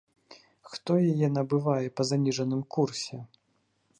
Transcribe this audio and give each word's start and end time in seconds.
Хто 0.71 0.91
яе 1.11 1.27
набывае 1.35 1.87
па 2.01 2.07
заніжаным 2.11 2.61
курсе? 2.77 3.23